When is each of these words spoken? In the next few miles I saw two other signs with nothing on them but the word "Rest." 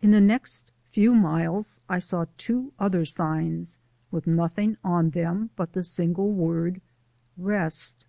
In 0.00 0.12
the 0.12 0.20
next 0.22 0.72
few 0.92 1.14
miles 1.14 1.78
I 1.86 1.98
saw 1.98 2.24
two 2.38 2.72
other 2.78 3.04
signs 3.04 3.80
with 4.10 4.26
nothing 4.26 4.78
on 4.82 5.10
them 5.10 5.50
but 5.56 5.74
the 5.74 6.06
word 6.22 6.80
"Rest." 7.36 8.06